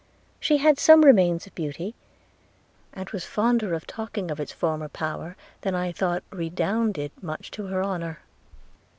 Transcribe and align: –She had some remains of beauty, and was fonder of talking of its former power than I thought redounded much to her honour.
–She 0.39 0.57
had 0.57 0.79
some 0.79 1.05
remains 1.05 1.45
of 1.45 1.53
beauty, 1.53 1.93
and 2.91 3.07
was 3.11 3.23
fonder 3.23 3.75
of 3.75 3.85
talking 3.85 4.31
of 4.31 4.39
its 4.39 4.51
former 4.51 4.89
power 4.89 5.35
than 5.61 5.75
I 5.75 5.91
thought 5.91 6.23
redounded 6.31 7.11
much 7.21 7.51
to 7.51 7.67
her 7.67 7.83
honour. 7.83 8.17